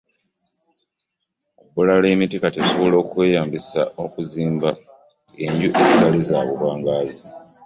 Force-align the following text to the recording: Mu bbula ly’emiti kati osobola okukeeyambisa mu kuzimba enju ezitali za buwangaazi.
Mu 1.57 1.63
bbula 1.67 1.93
ly’emiti 2.03 2.37
kati 2.43 2.57
osobola 2.63 2.95
okukeeyambisa 2.97 3.81
mu 3.99 4.07
kuzimba 4.13 4.69
enju 5.45 5.67
ezitali 5.81 6.19
za 6.27 6.39
buwangaazi. 6.59 7.23